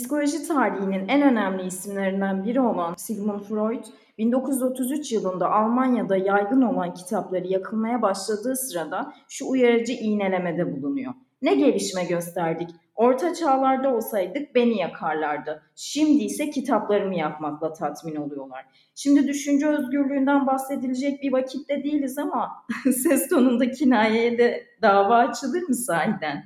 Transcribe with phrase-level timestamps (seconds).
[0.00, 3.84] Psikoloji tarihinin en önemli isimlerinden biri olan Sigmund Freud,
[4.18, 11.12] 1933 yılında Almanya'da yaygın olan kitapları yakılmaya başladığı sırada şu uyarıcı iğnelemede bulunuyor.
[11.42, 12.70] Ne gelişme gösterdik?
[12.94, 15.62] Orta çağlarda olsaydık beni yakarlardı.
[15.76, 18.66] Şimdi ise kitaplarımı yakmakla tatmin oluyorlar.
[18.94, 22.50] Şimdi düşünce özgürlüğünden bahsedilecek bir vakitte değiliz ama
[22.84, 26.44] ses tonunda kinayeye de dava açılır mı sahiden?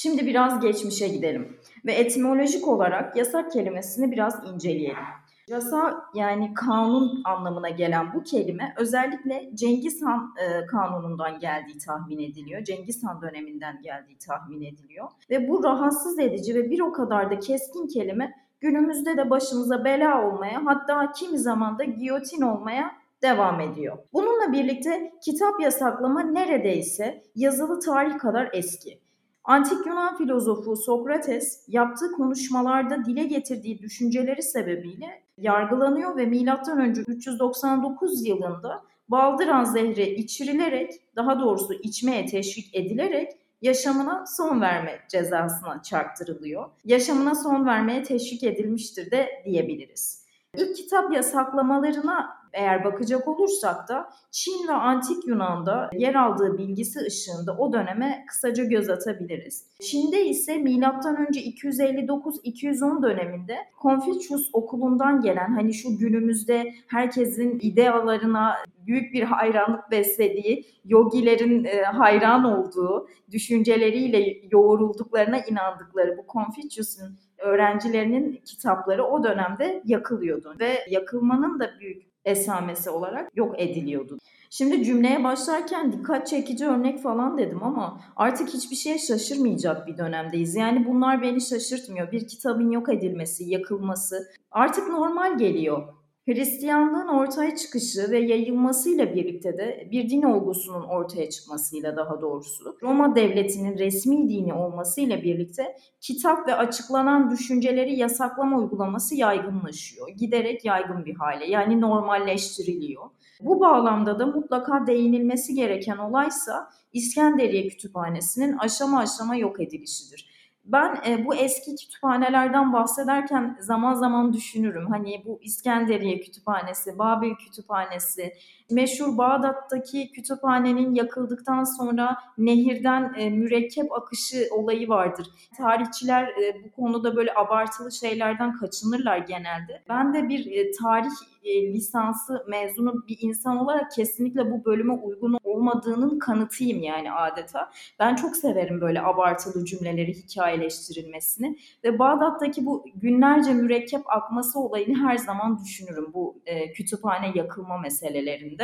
[0.00, 5.04] Şimdi biraz geçmişe gidelim ve etimolojik olarak yasak kelimesini biraz inceleyelim.
[5.48, 12.64] Yasa yani kanun anlamına gelen bu kelime özellikle Cengiz Han e, kanunundan geldiği tahmin ediliyor.
[12.64, 15.08] Cengiz Han döneminden geldiği tahmin ediliyor.
[15.30, 20.28] Ve bu rahatsız edici ve bir o kadar da keskin kelime günümüzde de başımıza bela
[20.28, 23.98] olmaya hatta kimi zaman da giyotin olmaya devam ediyor.
[24.12, 29.07] Bununla birlikte kitap yasaklama neredeyse yazılı tarih kadar eski.
[29.48, 37.02] Antik Yunan filozofu Sokrates yaptığı konuşmalarda dile getirdiği düşünceleri sebebiyle yargılanıyor ve M.Ö.
[37.06, 43.32] 399 yılında baldıran zehri içirilerek, daha doğrusu içmeye teşvik edilerek
[43.62, 46.70] yaşamına son verme cezasına çarptırılıyor.
[46.84, 50.24] Yaşamına son vermeye teşvik edilmiştir de diyebiliriz.
[50.56, 57.56] İlk kitap yasaklamalarına eğer bakacak olursak da Çin ve Antik Yunan'da yer aldığı bilgisi ışığında
[57.58, 59.66] o döneme kısaca göz atabiliriz.
[59.80, 60.78] Çin'de ise M.Ö.
[60.78, 68.54] 259-210 döneminde Confucius okulundan gelen hani şu günümüzde herkesin idealarına
[68.86, 79.04] büyük bir hayranlık beslediği, yogilerin e, hayran olduğu, düşünceleriyle yoğrulduklarına inandıkları bu Confucius'un öğrencilerinin kitapları
[79.04, 84.18] o dönemde yakılıyordu ve yakılmanın da büyük esamesi olarak yok ediliyordu.
[84.50, 90.54] Şimdi cümleye başlarken dikkat çekici örnek falan dedim ama artık hiçbir şeye şaşırmayacak bir dönemdeyiz.
[90.54, 92.12] Yani bunlar beni şaşırtmıyor.
[92.12, 95.97] Bir kitabın yok edilmesi, yakılması artık normal geliyor.
[96.28, 103.16] Hristiyanlığın ortaya çıkışı ve yayılmasıyla birlikte de bir din olgusunun ortaya çıkmasıyla daha doğrusu Roma
[103.16, 110.08] devletinin resmi dini olmasıyla birlikte kitap ve açıklanan düşünceleri yasaklama uygulaması yaygınlaşıyor.
[110.08, 113.02] Giderek yaygın bir hale yani normalleştiriliyor.
[113.40, 120.27] Bu bağlamda da mutlaka değinilmesi gereken olaysa İskenderiye Kütüphanesi'nin aşama aşama yok edilişidir.
[120.68, 124.86] Ben e, bu eski kütüphanelerden bahsederken zaman zaman düşünürüm.
[124.86, 128.32] Hani bu İskenderiye Kütüphanesi, Babil Kütüphanesi,
[128.70, 135.26] meşhur Bağdat'taki kütüphanenin yakıldıktan sonra nehirden e, mürekkep akışı olayı vardır.
[135.56, 139.82] Tarihçiler e, bu konuda böyle abartılı şeylerden kaçınırlar genelde.
[139.88, 141.10] Ben de bir e, tarih
[141.44, 147.70] e, lisansı mezunu bir insan olarak kesinlikle bu bölüme uygun olmadığının kanıtıyım yani adeta.
[147.98, 155.16] Ben çok severim böyle abartılı cümleleri hikayeleştirilmesini ve Bağdat'taki bu günlerce mürekkep akması olayını her
[155.16, 158.57] zaman düşünürüm bu e, kütüphane yakılma meselelerinde.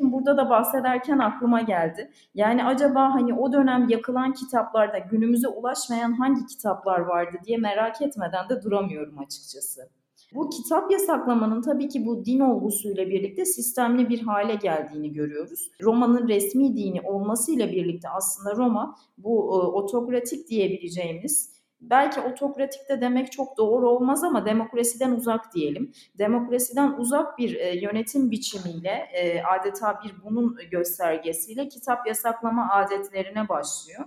[0.00, 2.10] Burada da bahsederken aklıma geldi.
[2.34, 8.48] Yani acaba hani o dönem yakılan kitaplarda günümüze ulaşmayan hangi kitaplar vardı diye merak etmeden
[8.48, 9.90] de duramıyorum açıkçası.
[10.34, 15.70] Bu kitap yasaklamanın tabii ki bu din olgusuyla birlikte sistemli bir hale geldiğini görüyoruz.
[15.82, 23.32] Roma'nın resmi dini olmasıyla birlikte aslında Roma bu e, otokratik diyebileceğimiz belki otokratik de demek
[23.32, 25.92] çok doğru olmaz ama demokrasiden uzak diyelim.
[26.18, 34.04] Demokrasiden uzak bir e, yönetim biçimiyle e, adeta bir bunun göstergesiyle kitap yasaklama adetlerine başlıyor.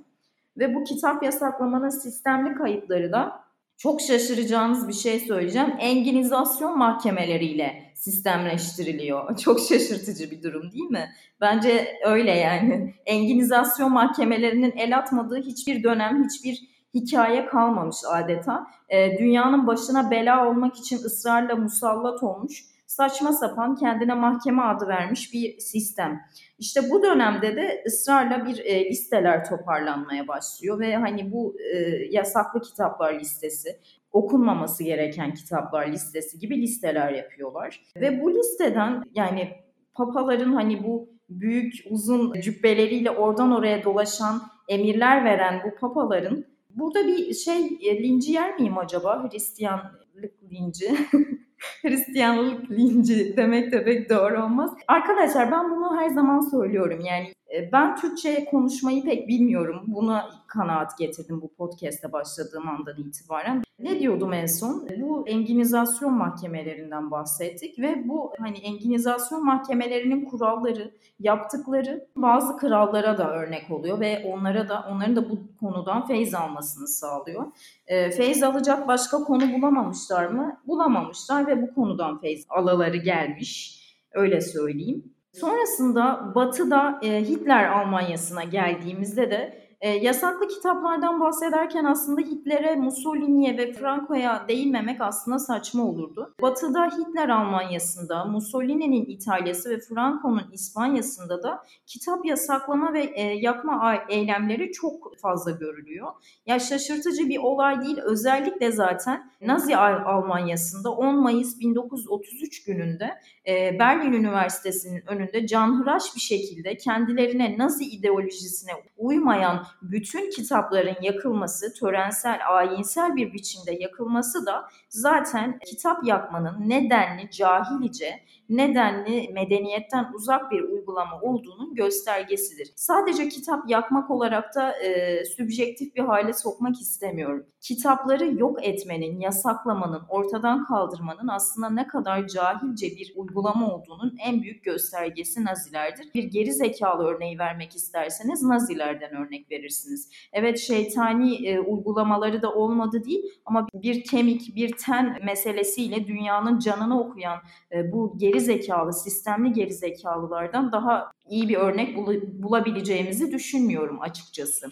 [0.58, 3.44] Ve bu kitap yasaklamanın sistemli kayıtları da
[3.78, 5.74] çok şaşıracağınız bir şey söyleyeceğim.
[5.80, 9.38] Enginizasyon mahkemeleriyle sistemleştiriliyor.
[9.44, 11.10] Çok şaşırtıcı bir durum değil mi?
[11.42, 12.94] Bence öyle yani.
[13.06, 18.68] Enginizasyon mahkemelerinin el atmadığı hiçbir dönem, hiçbir hikaye kalmamış adeta.
[18.90, 25.34] E, dünyanın başına bela olmak için ısrarla musallat olmuş saçma sapan kendine mahkeme adı vermiş
[25.34, 26.22] bir sistem.
[26.60, 31.78] İşte bu dönemde de ısrarla bir e, listeler toparlanmaya başlıyor ve hani bu e,
[32.12, 33.70] yasaklı kitaplar listesi,
[34.12, 37.82] okunmaması gereken kitaplar listesi gibi listeler yapıyorlar.
[37.98, 39.52] Ve bu listeden yani
[39.94, 47.34] papaların hani bu büyük uzun cübbeleriyle oradan oraya dolaşan emirler veren bu papaların burada bir
[47.34, 50.96] şey e, linci yer miyim acaba Hristiyanlık linci?
[51.82, 54.72] Hristiyanlık linci demek de pek doğru olmaz.
[54.88, 57.00] Arkadaşlar ben bunu her zaman söylüyorum.
[57.06, 57.34] Yani
[57.72, 59.84] ben Türkçe konuşmayı pek bilmiyorum.
[59.88, 63.64] Buna kanaat getirdim bu podcast'e başladığım andan itibaren.
[63.80, 64.88] Ne diyordum en son?
[64.98, 73.72] Bu enginizasyon mahkemelerinden bahsettik ve bu hani enginizasyon mahkemelerinin kuralları, yaptıkları bazı krallara da örnek
[73.72, 77.46] oluyor ve onlara da onların da bu konudan feyz almasını sağlıyor.
[77.88, 80.62] E, feyz alacak başka konu bulamamışlar mı?
[80.68, 83.84] Bulamamışlar ve bu konudan feyz alaları gelmiş.
[84.12, 85.13] Öyle söyleyeyim.
[85.34, 94.46] Sonrasında Batı'da Hitler Almanya'sına geldiğimizde de e, yasaklı kitaplardan bahsederken aslında Hitler'e, Mussolini'ye ve Franco'ya
[94.48, 96.36] değinmemek aslında saçma olurdu.
[96.42, 104.72] Batı'da Hitler Almanya'sında, Mussolini'nin İtalya'sı ve Franco'nun İspanya'sında da kitap yasaklama ve e, yakma eylemleri
[104.72, 106.08] çok fazla görülüyor.
[106.46, 107.98] Ya şaşırtıcı bir olay değil.
[108.04, 113.10] Özellikle zaten Nazi Almanya'sında 10 Mayıs 1933 gününde
[113.48, 122.40] e, Berlin Üniversitesi'nin önünde canhıraş bir şekilde kendilerine Nazi ideolojisine uymayan bütün kitapların yakılması, törensel,
[122.48, 128.24] ayinsel bir biçimde yakılması da zaten kitap yakmanın nedenli, cahilice,
[128.58, 132.74] nedenli medeniyetten uzak bir uygulama olduğunun göstergesidir.
[132.76, 137.46] Sadece kitap yakmak olarak da e, sübjektif bir hale sokmak istemiyorum.
[137.62, 144.64] Kitapları yok etmenin, yasaklamanın, ortadan kaldırmanın aslında ne kadar cahilce bir uygulama olduğunun en büyük
[144.64, 146.14] göstergesi Nazilerdir.
[146.14, 150.10] Bir geri zekalı örneği vermek isterseniz Nazilerden örnek verirsiniz.
[150.34, 157.00] Evet şeytani e, uygulamaları da olmadı değil ama bir kemik, bir ten meselesiyle dünyanın canını
[157.00, 157.38] okuyan
[157.72, 164.72] e, bu geri zekalı, sistemli geri zekalılardan daha iyi bir örnek bul- bulabileceğimizi düşünmüyorum açıkçası.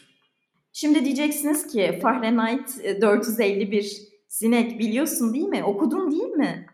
[0.73, 3.87] Şimdi diyeceksiniz ki Fahrenheit 451 e,
[4.27, 5.63] sinek biliyorsun değil mi?
[5.63, 6.65] Okudun değil mi?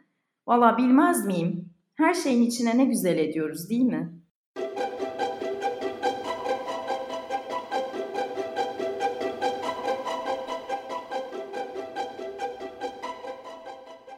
[0.47, 1.69] Valla bilmez miyim?
[1.95, 4.13] Her şeyin içine ne güzel ediyoruz değil mi?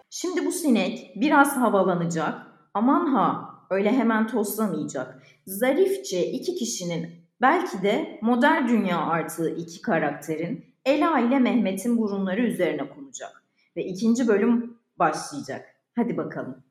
[0.09, 2.48] Şimdi bu sinek biraz havalanacak.
[2.73, 5.23] Aman ha öyle hemen toslamayacak.
[5.45, 7.09] Zarifçe iki kişinin
[7.41, 13.43] belki de modern dünya artığı iki karakterin Ela ile Mehmet'in burunları üzerine konacak.
[13.75, 15.75] Ve ikinci bölüm başlayacak.
[15.95, 16.63] Hadi bakalım.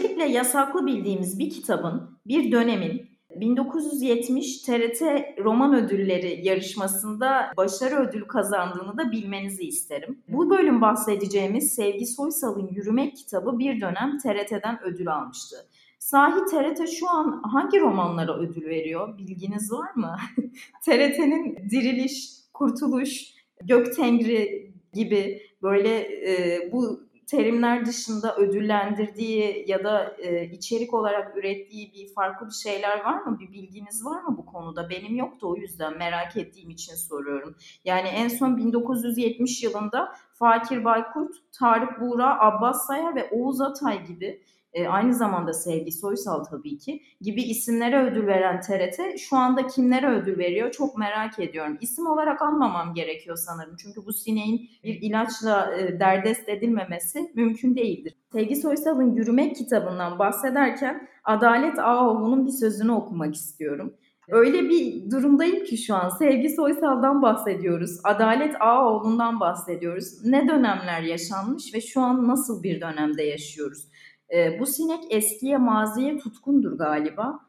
[0.00, 5.02] Özellikle yasaklı bildiğimiz bir kitabın, bir dönemin 1970 TRT
[5.38, 10.18] Roman Ödülleri yarışmasında başarı ödülü kazandığını da bilmenizi isterim.
[10.28, 15.56] Bu bölüm bahsedeceğimiz Sevgi Soysal'ın Yürümek kitabı bir dönem TRT'den ödül almıştı.
[15.98, 19.18] Sahi TRT şu an hangi romanlara ödül veriyor?
[19.18, 20.16] Bilginiz var mı?
[20.84, 23.24] TRT'nin Diriliş, Kurtuluş,
[23.64, 25.98] Göktengri gibi böyle
[26.30, 33.04] e, bu terimler dışında ödüllendirdiği ya da e, içerik olarak ürettiği bir farklı bir şeyler
[33.04, 33.38] var mı?
[33.40, 34.90] Bir bilginiz var mı bu konuda?
[34.90, 37.56] Benim yoktu o yüzden merak ettiğim için soruyorum.
[37.84, 44.42] Yani en son 1970 yılında Fakir Baykurt, Tarık Buğra, Abbas Sayar ve Oğuz Atay gibi
[44.72, 50.08] e, aynı zamanda Sevgi Soysal tabii ki gibi isimlere ödül veren TRT şu anda kimlere
[50.08, 51.78] ödül veriyor çok merak ediyorum.
[51.80, 53.76] İsim olarak almamam gerekiyor sanırım.
[53.82, 58.14] Çünkü bu sineğin bir ilaçla e, derdest edilmemesi mümkün değildir.
[58.32, 63.94] Sevgi Soysal'ın Yürümek kitabından bahsederken Adalet Ağoğlu'nun bir sözünü okumak istiyorum.
[64.30, 68.00] Öyle bir durumdayım ki şu an Sevgi Soysal'dan bahsediyoruz.
[68.04, 70.24] Adalet Ağoğlu'ndan bahsediyoruz.
[70.24, 73.88] Ne dönemler yaşanmış ve şu an nasıl bir dönemde yaşıyoruz?
[74.34, 77.40] E, bu sinek eskiye maziye tutkundur galiba.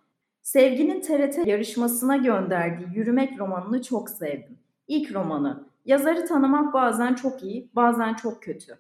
[0.42, 4.58] Sevginin TRT yarışmasına gönderdiği Yürümek romanını çok sevdim.
[4.88, 5.64] İlk romanı.
[5.86, 8.78] Yazarı tanımak bazen çok iyi, bazen çok kötü.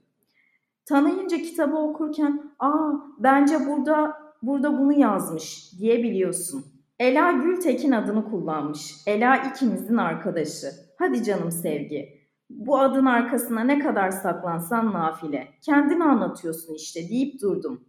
[0.85, 6.65] Tanıyınca kitabı okurken, aa bence burada burada bunu yazmış diyebiliyorsun.
[6.99, 8.95] Ela Gültekin adını kullanmış.
[9.07, 10.67] Ela ikimizin arkadaşı.
[10.97, 12.19] Hadi canım sevgi.
[12.49, 15.47] Bu adın arkasına ne kadar saklansan nafile.
[15.61, 17.88] Kendini anlatıyorsun işte deyip durdum.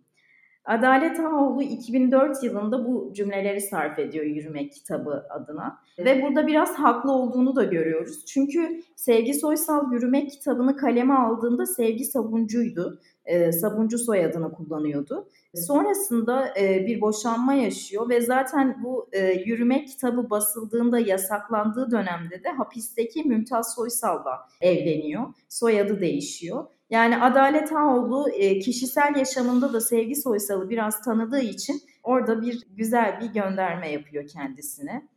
[0.70, 5.78] Adalet Ağoğlu 2004 yılında bu cümleleri sarf ediyor Yürümek kitabı adına.
[5.98, 8.26] Ve burada biraz haklı olduğunu da görüyoruz.
[8.26, 13.00] Çünkü Sevgi Soysal Yürümek kitabını kaleme aldığında Sevgi Sabuncuydu.
[13.24, 15.28] E, Sabuncu soyadını kullanıyordu.
[15.54, 22.48] Sonrasında e, bir boşanma yaşıyor ve zaten bu e, Yürümek kitabı basıldığında yasaklandığı dönemde de
[22.48, 25.22] hapisteki Mümtaz Soysal'la evleniyor.
[25.48, 26.64] Soyadı değişiyor.
[26.90, 33.20] Yani Adalet Ağoğlu e, kişisel yaşamında da Sevgi Soysal'ı biraz tanıdığı için orada bir güzel
[33.20, 35.08] bir gönderme yapıyor kendisine.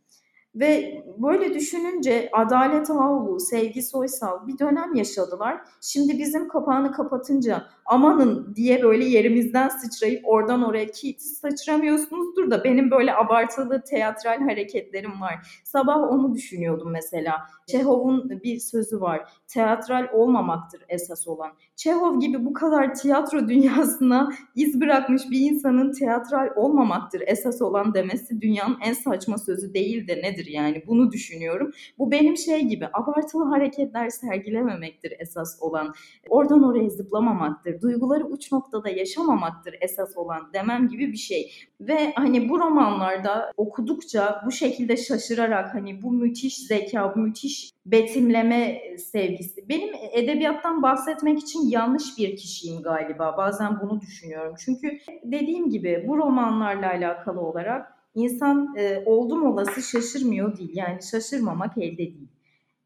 [0.54, 5.60] Ve böyle düşününce Adalet Ağoğlu, Sevgi Soysal bir dönem yaşadılar.
[5.80, 12.90] Şimdi bizim kapağını kapatınca amanın diye böyle yerimizden sıçrayıp oradan oraya ki sıçramıyorsunuzdur da benim
[12.90, 15.60] böyle abartılı teatral hareketlerim var.
[15.64, 17.42] Sabah onu düşünüyordum mesela.
[17.66, 19.28] Çehov'un bir sözü var.
[19.48, 21.52] Teatral olmamaktır esas olan.
[21.76, 28.40] Çehov gibi bu kadar tiyatro dünyasına iz bırakmış bir insanın teatral olmamaktır esas olan demesi
[28.40, 31.72] dünyanın en saçma sözü değil de nedir yani bunu düşünüyorum.
[31.98, 35.94] Bu benim şey gibi abartılı hareketler sergilememektir esas olan.
[36.28, 37.73] Oradan oraya zıplamamaktır.
[37.80, 41.52] Duyguları uç noktada yaşamamaktır esas olan demem gibi bir şey.
[41.80, 48.80] Ve hani bu romanlarda okudukça bu şekilde şaşırarak hani bu müthiş zeka, bu müthiş betimleme
[48.98, 49.68] sevgisi.
[49.68, 53.36] Benim edebiyattan bahsetmek için yanlış bir kişiyim galiba.
[53.36, 54.54] Bazen bunu düşünüyorum.
[54.58, 60.70] Çünkü dediğim gibi bu romanlarla alakalı olarak insan e, oldum olası şaşırmıyor değil.
[60.74, 62.28] Yani şaşırmamak elde değil.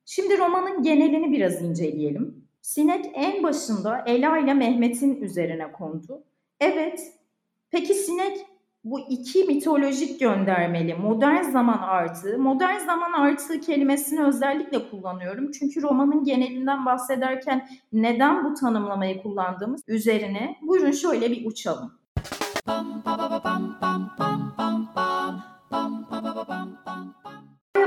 [0.04, 2.47] Şimdi romanın genelini biraz inceleyelim.
[2.68, 6.22] Sinek en başında Ela ile Mehmet'in üzerine kondu.
[6.60, 7.00] Evet,
[7.70, 8.36] peki sinek
[8.84, 15.50] bu iki mitolojik göndermeli modern zaman artı, modern zaman artı kelimesini özellikle kullanıyorum.
[15.50, 21.98] Çünkü romanın genelinden bahsederken neden bu tanımlamayı kullandığımız üzerine buyurun şöyle bir uçalım.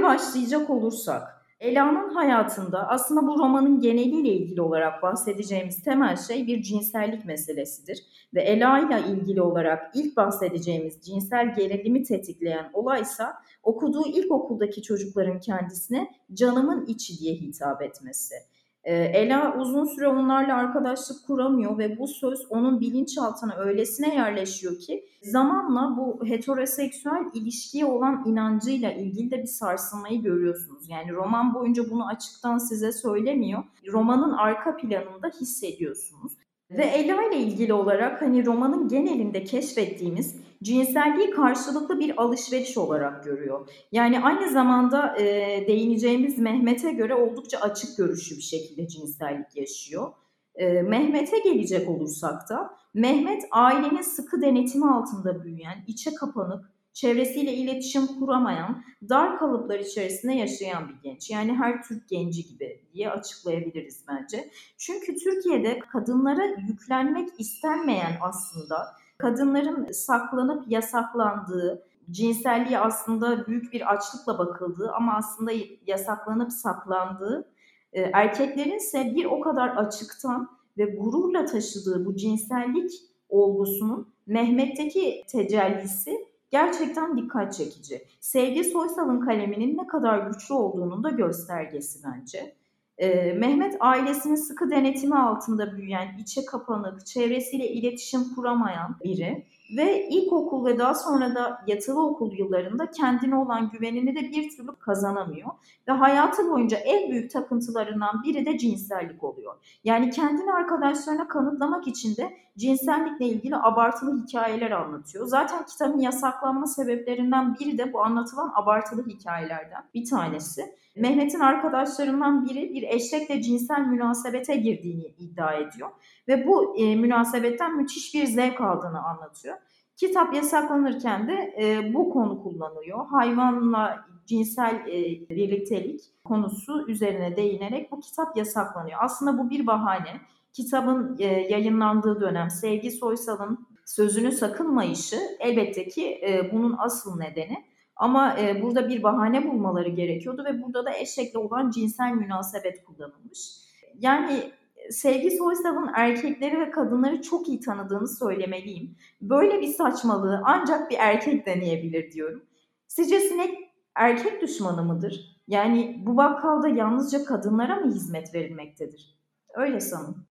[0.04, 7.26] başlayacak olursak Ela'nın hayatında aslında bu romanın geneliyle ilgili olarak bahsedeceğimiz temel şey bir cinsellik
[7.26, 8.04] meselesidir.
[8.34, 16.12] Ve Ela ile ilgili olarak ilk bahsedeceğimiz cinsel gerilimi tetikleyen olaysa okuduğu ilkokuldaki çocukların kendisine
[16.34, 18.36] canımın içi diye hitap etmesi.
[18.84, 25.06] Ee, Ela uzun süre onlarla arkadaşlık kuramıyor ve bu söz onun bilinçaltına öylesine yerleşiyor ki
[25.24, 30.90] zamanla bu heteroseksüel ilişkiye olan inancıyla ilgili de bir sarsılmayı görüyorsunuz.
[30.90, 33.64] Yani roman boyunca bunu açıktan size söylemiyor.
[33.92, 36.32] Romanın arka planında hissediyorsunuz.
[36.72, 43.70] Ve Ela ile ilgili olarak hani romanın genelinde keşfettiğimiz cinselliği karşılıklı bir alışveriş olarak görüyor.
[43.92, 45.24] Yani aynı zamanda e,
[45.68, 50.14] değineceğimiz Mehmet'e göre oldukça açık görüşlü bir şekilde cinsellik yaşıyor.
[50.56, 58.08] E, Mehmet'e gelecek olursak da Mehmet ailenin sıkı denetimi altında büyüyen, içe kapanık, çevresiyle iletişim
[58.08, 61.30] kuramayan, dar kalıplar içerisinde yaşayan bir genç.
[61.30, 64.50] Yani her Türk genci gibi diye açıklayabiliriz bence.
[64.78, 74.92] Çünkü Türkiye'de kadınlara yüklenmek istenmeyen aslında kadınların saklanıp yasaklandığı, cinselliği aslında büyük bir açlıkla bakıldığı
[74.92, 75.52] ama aslında
[75.88, 77.52] yasaklanıp saklandığı,
[77.94, 82.92] e, erkeklerin ise bir o kadar açıktan ve gururla taşıdığı bu cinsellik
[83.30, 88.08] olgusunun Mehmet'teki tecellisi gerçekten dikkat çekici.
[88.20, 92.56] Sevgi Soysal'ın kaleminin ne kadar güçlü olduğunun da göstergesi bence.
[93.02, 99.46] Ee, Mehmet ailesinin sıkı denetimi altında büyüyen, içe kapanık, çevresiyle iletişim kuramayan biri
[99.78, 104.76] ve ilkokul ve daha sonra da yatılı okul yıllarında kendine olan güvenini de bir türlü
[104.80, 105.50] kazanamıyor.
[105.88, 109.54] Ve hayatı boyunca en büyük takıntılarından biri de cinsellik oluyor.
[109.84, 115.26] Yani kendini arkadaşlarına kanıtlamak için de cinsellikle ilgili abartılı hikayeler anlatıyor.
[115.26, 120.76] Zaten kitabın yasaklanma sebeplerinden biri de bu anlatılan abartılı hikayelerden bir tanesi.
[120.96, 125.90] Mehmet'in arkadaşlarından biri bir eşekle cinsel münasebete girdiğini iddia ediyor
[126.28, 129.58] ve bu e, münasebetten müthiş bir zevk aldığını anlatıyor.
[129.98, 133.06] Kitap yasaklanırken de e, bu konu kullanılıyor.
[133.06, 139.00] Hayvanla cinsel e, birliktelik konusu üzerine değinerek bu kitap yasaklanıyor.
[139.04, 140.22] Aslında bu bir bahane.
[140.54, 147.66] Kitabın e, yayınlandığı dönem Sevgi Soysal'ın sözünü sakınmayışı elbette ki e, bunun asıl nedeni.
[147.96, 153.58] Ama e, burada bir bahane bulmaları gerekiyordu ve burada da eşekle olan cinsel münasebet kullanılmış.
[154.00, 154.52] Yani
[154.90, 158.96] Sevgi Soysal'ın erkekleri ve kadınları çok iyi tanıdığını söylemeliyim.
[159.22, 162.44] Böyle bir saçmalığı ancak bir erkek deneyebilir diyorum.
[162.88, 163.58] Sizce sinek
[163.96, 165.42] erkek düşmanı mıdır?
[165.48, 169.16] Yani bu bakkalda yalnızca kadınlara mı hizmet verilmektedir?
[169.54, 170.31] Öyle sanın.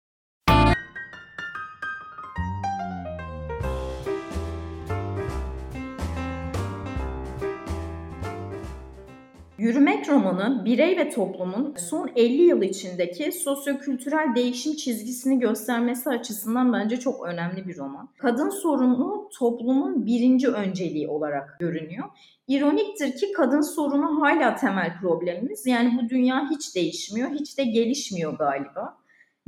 [9.63, 16.97] Yürümek romanı birey ve toplumun son 50 yıl içindeki sosyokültürel değişim çizgisini göstermesi açısından bence
[16.97, 18.09] çok önemli bir roman.
[18.19, 22.09] Kadın sorunu toplumun birinci önceliği olarak görünüyor.
[22.49, 25.67] İroniktir ki kadın sorunu hala temel problemimiz.
[25.67, 28.97] Yani bu dünya hiç değişmiyor, hiç de gelişmiyor galiba.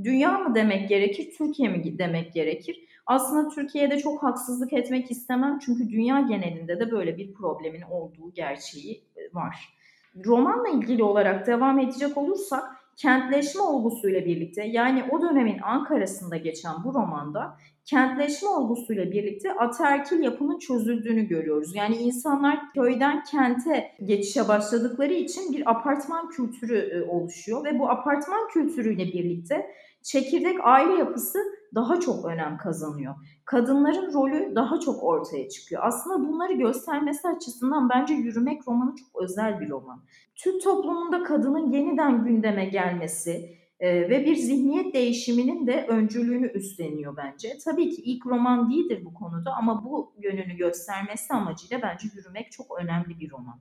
[0.04, 2.80] Dünya mı demek gerekir, Türkiye mi demek gerekir?
[3.06, 9.02] Aslında Türkiye'de çok haksızlık etmek istemem çünkü dünya genelinde de böyle bir problemin olduğu gerçeği
[9.32, 9.74] var.
[10.24, 12.64] Romanla ilgili olarak devam edecek olursak
[12.96, 20.58] kentleşme olgusuyla birlikte yani o dönemin Ankara'sında geçen bu romanda kentleşme olgusuyla birlikte ataerkil yapının
[20.58, 21.74] çözüldüğünü görüyoruz.
[21.74, 28.48] Yani insanlar köyden kente geçişe başladıkları için bir apartman kültürü e, oluşuyor ve bu apartman
[28.48, 29.66] kültürüyle birlikte
[30.04, 31.38] çekirdek aile yapısı
[31.74, 33.14] daha çok önem kazanıyor.
[33.44, 35.82] Kadınların rolü daha çok ortaya çıkıyor.
[35.84, 40.04] Aslında bunları göstermesi açısından bence Yürümek romanı çok özel bir roman.
[40.34, 47.58] Türk toplumunda kadının yeniden gündeme gelmesi, e, ve bir zihniyet değişiminin de öncülüğünü üstleniyor bence.
[47.64, 52.80] Tabii ki ilk roman değildir bu konuda ama bu yönünü göstermesi amacıyla bence Yürümek çok
[52.80, 53.60] önemli bir roman.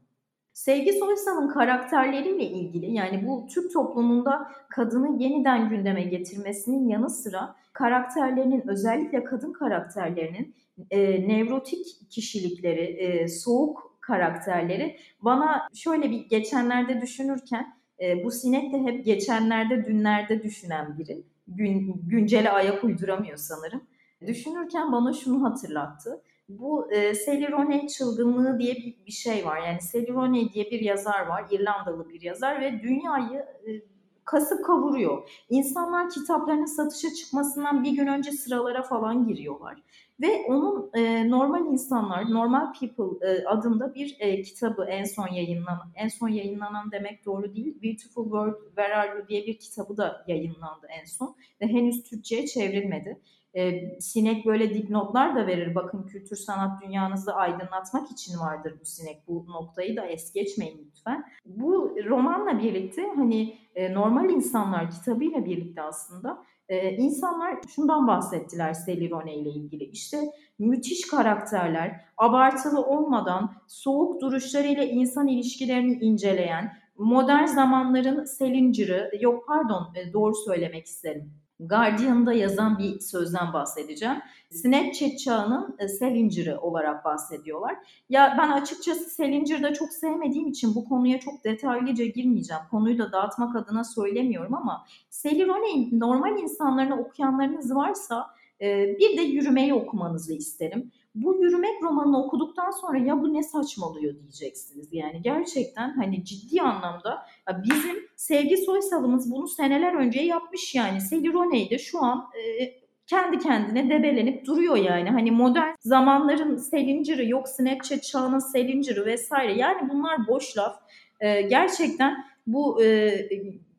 [0.53, 8.67] Sevgi Soysal'ın karakterleriyle ilgili yani bu Türk toplumunda kadını yeniden gündeme getirmesinin yanı sıra karakterlerinin
[8.67, 10.55] özellikle kadın karakterlerinin
[10.91, 18.79] e, nevrotik kişilikleri, e, soğuk karakterleri bana şöyle bir geçenlerde düşünürken e, bu sinek de
[18.79, 21.23] hep geçenlerde, dünlerde düşünen biri.
[21.47, 23.81] Gün, güncele ayak uyduramıyor sanırım.
[24.27, 26.21] Düşünürken bana şunu hatırlattı.
[26.49, 29.67] Bu e, Sally çılgınlığı diye bir, bir şey var.
[29.67, 33.93] Yani Sally diye bir yazar var, İrlandalı bir yazar ve dünyayı e,
[34.25, 35.29] kasıp kavuruyor.
[35.49, 39.83] İnsanlar kitaplarının satışa çıkmasından bir gün önce sıralara falan giriyorlar.
[40.21, 45.91] Ve onun e, Normal İnsanlar, Normal People e, adında bir e, kitabı en son yayınlanan,
[45.95, 50.25] en son yayınlanan demek doğru değil, Beautiful World Where Are You diye bir kitabı da
[50.27, 53.21] yayınlandı en son ve henüz Türkçe'ye çevrilmedi.
[53.55, 55.75] E, sinek böyle dipnotlar da verir.
[55.75, 59.27] Bakın kültür sanat dünyanızı aydınlatmak için vardır bu sinek.
[59.27, 61.25] Bu noktayı da es geçmeyin lütfen.
[61.45, 69.35] Bu romanla birlikte hani e, normal insanlar kitabıyla birlikte aslında e, insanlar şundan bahsettiler Selirone
[69.35, 69.83] ile ilgili.
[69.83, 70.17] İşte
[70.59, 80.35] müthiş karakterler, abartılı olmadan soğuk duruşlarıyla insan ilişkilerini inceleyen, modern zamanların Selinger'ı, yok pardon doğru
[80.35, 84.17] söylemek isterim Guardian'da yazan bir sözden bahsedeceğim.
[84.49, 87.75] Snapchat çağının e, Salinger'ı olarak bahsediyorlar.
[88.09, 92.63] Ya ben açıkçası Salinger'da çok sevmediğim için bu konuya çok detaylıca girmeyeceğim.
[92.71, 95.47] Konuyu da dağıtmak adına söylemiyorum ama Sally
[95.91, 98.27] normal insanlarını okuyanlarınız varsa
[98.61, 104.15] e, bir de yürümeyi okumanızı isterim bu yürümek romanını okuduktan sonra ya bu ne saçmalıyor
[104.19, 104.87] diyeceksiniz.
[104.91, 107.25] Yani gerçekten hani ciddi anlamda
[107.63, 111.01] bizim Sevgi Soysal'ımız bunu seneler önce yapmış yani.
[111.01, 112.73] Sally de şu an e,
[113.07, 115.09] kendi kendine debelenip duruyor yani.
[115.09, 119.53] Hani modern zamanların Selinger'ı yok Snapchat çağının Selinger'ı vesaire.
[119.53, 120.75] Yani bunlar boş laf.
[121.19, 123.11] E, gerçekten bu e,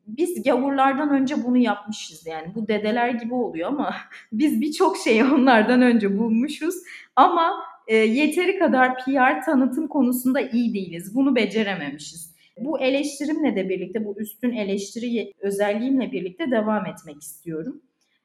[0.07, 2.55] biz gavurlardan önce bunu yapmışız yani.
[2.55, 3.95] Bu dedeler gibi oluyor ama
[4.31, 6.75] biz birçok şeyi onlardan önce bulmuşuz.
[7.15, 7.53] Ama
[7.87, 11.15] e, yeteri kadar PR tanıtım konusunda iyi değiliz.
[11.15, 12.35] Bunu becerememişiz.
[12.57, 17.81] Bu eleştirimle de birlikte, bu üstün eleştiri özelliğimle birlikte devam etmek istiyorum.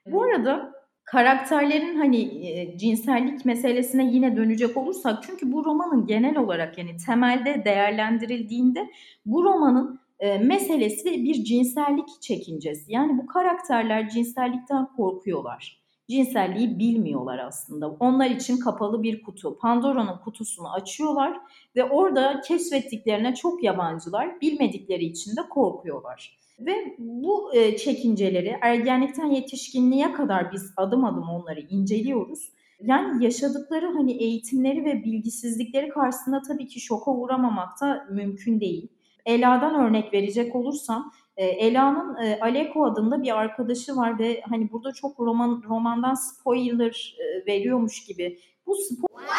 [0.06, 0.72] Bu arada
[1.04, 7.62] karakterlerin hani e, cinsellik meselesine yine dönecek olursak çünkü bu romanın genel olarak yani temelde
[7.64, 8.90] değerlendirildiğinde
[9.26, 12.92] bu romanın e, meselesi bir cinsellik çekincesi.
[12.92, 15.80] Yani bu karakterler cinsellikten korkuyorlar.
[16.08, 17.90] Cinselliği bilmiyorlar aslında.
[17.90, 19.58] Onlar için kapalı bir kutu.
[19.58, 21.40] Pandora'nın kutusunu açıyorlar
[21.76, 24.40] ve orada keşfettiklerine çok yabancılar.
[24.40, 26.38] Bilmedikleri için de korkuyorlar.
[26.58, 32.52] Ve bu e, çekinceleri ergenlikten yetişkinliğe kadar biz adım adım onları inceliyoruz.
[32.82, 38.88] Yani yaşadıkları hani eğitimleri ve bilgisizlikleri karşısında tabii ki şoka uğramamak da mümkün değil.
[39.26, 44.92] Ela'dan örnek verecek olursam e, Ela'nın e, Aleko adında bir arkadaşı var ve hani burada
[44.92, 48.38] çok roman romandan spoiler e, veriyormuş gibi.
[48.66, 49.29] Bu spoiler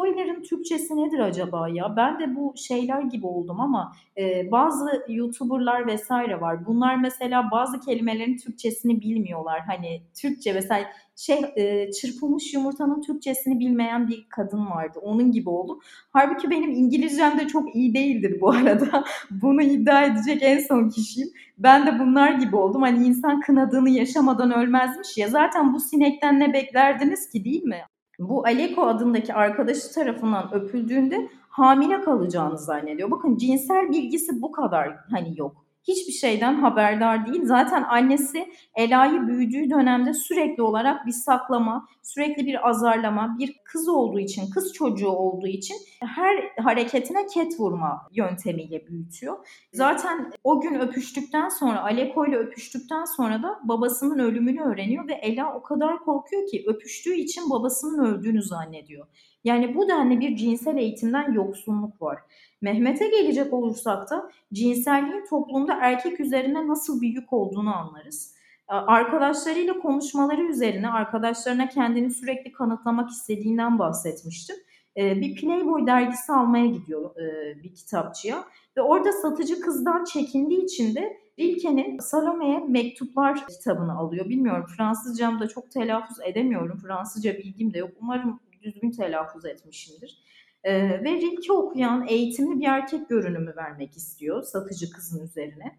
[0.00, 1.96] spoiler'ın Türkçesi nedir acaba ya?
[1.96, 6.66] Ben de bu şeyler gibi oldum ama e, bazı YouTuber'lar vesaire var.
[6.66, 9.60] Bunlar mesela bazı kelimelerin Türkçesini bilmiyorlar.
[9.66, 10.86] Hani Türkçe mesela
[11.16, 14.98] şey e, çırpılmış yumurtanın Türkçesini bilmeyen bir kadın vardı.
[15.02, 15.80] Onun gibi oldu.
[16.12, 19.04] Halbuki benim İngilizcem de çok iyi değildir bu arada.
[19.30, 21.28] Bunu iddia edecek en son kişiyim.
[21.58, 22.82] Ben de bunlar gibi oldum.
[22.82, 25.28] Hani insan kınadığını yaşamadan ölmezmiş ya.
[25.28, 27.80] Zaten bu sinekten ne beklerdiniz ki değil mi?
[28.20, 33.10] Bu Aleko adındaki arkadaşı tarafından öpüldüğünde hamile kalacağını zannediyor.
[33.10, 37.40] Bakın cinsel bilgisi bu kadar hani yok hiçbir şeyden haberdar değil.
[37.44, 44.18] Zaten annesi Ela'yı büyüdüğü dönemde sürekli olarak bir saklama, sürekli bir azarlama, bir kız olduğu
[44.20, 49.46] için, kız çocuğu olduğu için her hareketine ket vurma yöntemiyle büyütüyor.
[49.72, 55.54] Zaten o gün öpüştükten sonra, Aleko ile öpüştükten sonra da babasının ölümünü öğreniyor ve Ela
[55.54, 59.06] o kadar korkuyor ki öpüştüğü için babasının öldüğünü zannediyor.
[59.44, 62.18] Yani bu denli bir cinsel eğitimden yoksunluk var.
[62.60, 68.34] Mehmet'e gelecek olursak da cinselliğin toplumda erkek üzerine nasıl bir yük olduğunu anlarız.
[68.68, 74.56] Arkadaşlarıyla konuşmaları üzerine arkadaşlarına kendini sürekli kanıtlamak istediğinden bahsetmiştim.
[74.96, 78.44] Ee, bir Playboy dergisi almaya gidiyor e, bir kitapçıya
[78.76, 84.28] ve orada satıcı kızdan çekindiği için de Rilke'nin Salome'ye Mektuplar kitabını alıyor.
[84.28, 86.78] Bilmiyorum Fransızcam da çok telaffuz edemiyorum.
[86.78, 87.90] Fransızca bilgim de yok.
[88.00, 90.22] Umarım düzgün telaffuz etmişimdir.
[90.64, 95.78] Ee, ve Rilke okuyan eğitimli bir erkek görünümü vermek istiyor satıcı kızın üzerine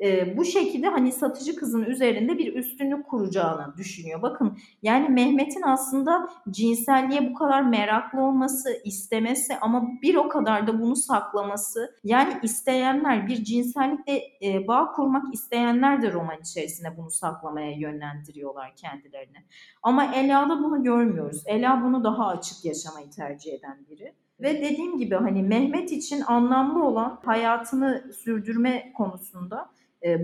[0.00, 4.22] e, bu şekilde hani satıcı kızın üzerinde bir üstünlük kuracağını düşünüyor.
[4.22, 10.80] Bakın yani Mehmet'in aslında cinselliğe bu kadar meraklı olması, istemesi ama bir o kadar da
[10.80, 11.94] bunu saklaması.
[12.04, 19.38] Yani isteyenler bir cinsellikle e, bağ kurmak isteyenler de roman içerisinde bunu saklamaya yönlendiriyorlar kendilerini.
[19.82, 21.42] Ama Ela'da bunu görmüyoruz.
[21.46, 24.14] Ela bunu daha açık yaşamayı tercih eden biri.
[24.40, 29.70] Ve dediğim gibi hani Mehmet için anlamlı olan hayatını sürdürme konusunda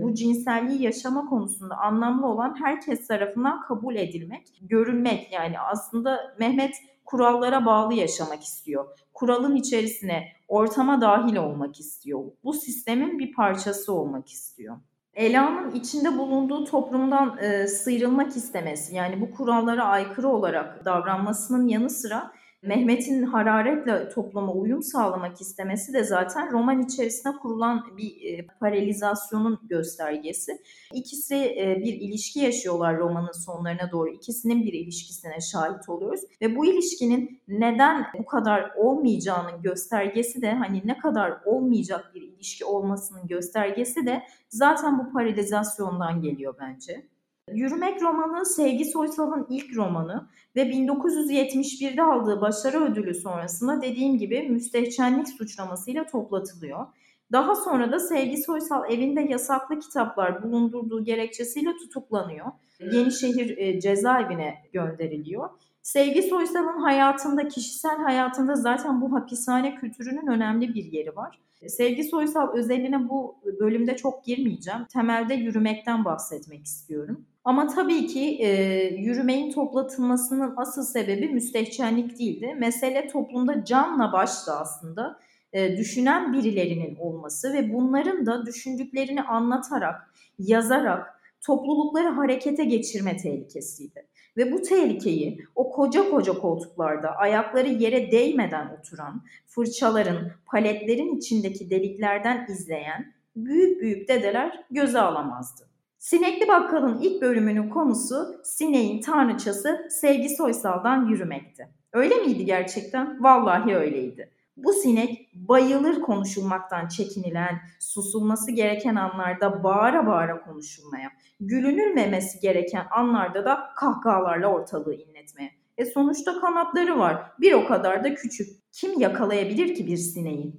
[0.01, 7.65] bu cinselliği yaşama konusunda anlamlı olan herkes tarafından kabul edilmek, görülmek yani aslında Mehmet kurallara
[7.65, 8.85] bağlı yaşamak istiyor.
[9.13, 12.23] Kuralın içerisine, ortama dahil olmak istiyor.
[12.43, 14.77] Bu sistemin bir parçası olmak istiyor.
[15.13, 22.31] Ela'nın içinde bulunduğu toplumdan e, sıyrılmak istemesi yani bu kurallara aykırı olarak davranmasının yanı sıra
[22.65, 30.61] Mehmet'in hararetle topluma uyum sağlamak istemesi de zaten roman içerisinde kurulan bir e, paralizasyonun göstergesi.
[30.93, 34.09] İkisi e, bir ilişki yaşıyorlar romanın sonlarına doğru.
[34.09, 40.81] İkisinin bir ilişkisine şahit oluyoruz ve bu ilişkinin neden bu kadar olmayacağının göstergesi de hani
[40.85, 47.14] ne kadar olmayacak bir ilişki olmasının göstergesi de zaten bu paralizasyondan geliyor bence.
[47.53, 55.29] Yürümek romanı Sevgi Soysal'ın ilk romanı ve 1971'de aldığı başarı ödülü sonrasında dediğim gibi müstehcenlik
[55.29, 56.85] suçlamasıyla toplatılıyor.
[57.31, 62.45] Daha sonra da Sevgi Soysal evinde yasaklı kitaplar bulundurduğu gerekçesiyle tutuklanıyor.
[62.79, 65.49] Yenişehir e, cezaevine gönderiliyor.
[65.81, 71.39] Sevgi Soysal'ın hayatında, kişisel hayatında zaten bu hapishane kültürünün önemli bir yeri var.
[71.69, 74.85] Sevgi Soysal özeline bu bölümde çok girmeyeceğim.
[74.93, 77.25] Temelde yürümekten bahsetmek istiyorum.
[77.43, 78.49] Ama tabii ki e,
[78.95, 82.55] yürümeyin toplatılmasının asıl sebebi müstehcenlik değildi.
[82.59, 85.19] Mesele toplumda canla başla aslında
[85.53, 91.14] e, düşünen birilerinin olması ve bunların da düşündüklerini anlatarak, yazarak
[91.45, 94.07] toplulukları harekete geçirme tehlikesiydi.
[94.37, 102.45] Ve bu tehlikeyi o koca koca koltuklarda ayakları yere değmeden oturan, fırçaların, paletlerin içindeki deliklerden
[102.49, 105.69] izleyen büyük büyük dedeler göze alamazdı.
[105.99, 111.67] Sinekli Bakkal'ın ilk bölümünün konusu sineğin tanrıçası Sevgi Soysal'dan yürümekti.
[111.93, 113.23] Öyle miydi gerçekten?
[113.23, 114.34] Vallahi öyleydi.
[114.57, 123.69] Bu sinek bayılır konuşulmaktan çekinilen, susulması gereken anlarda bağıra bağıra konuşulmaya, gülünülmemesi gereken anlarda da
[123.75, 125.51] kahkahalarla ortalığı inletmeye.
[125.77, 127.31] E sonuçta kanatları var.
[127.39, 128.49] Bir o kadar da küçük.
[128.71, 130.53] Kim yakalayabilir ki bir sineği?